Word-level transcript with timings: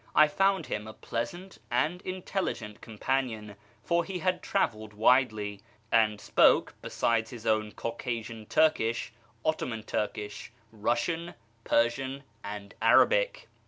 I 0.15 0.27
found 0.27 0.65
him 0.65 0.87
a 0.87 0.93
pleasant 0.95 1.59
and 1.69 2.01
intelligent 2.01 2.81
companion, 2.81 3.55
for 3.83 4.03
he 4.03 4.17
had 4.17 4.41
travelled 4.41 4.95
widely, 4.95 5.61
and 5.91 6.19
spoke, 6.19 6.73
besides 6.81 7.29
his 7.29 7.45
own 7.45 7.71
Caucasian 7.73 8.47
Turkish, 8.47 9.13
Ottoman 9.45 9.83
Turkish, 9.83 10.51
Russian, 10.71 11.35
Persian, 11.65 12.23
and 12.43 12.73
Arabic. 12.81 13.47